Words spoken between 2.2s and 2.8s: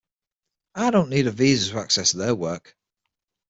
work.